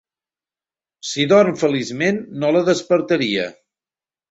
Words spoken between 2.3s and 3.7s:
no la despertaria.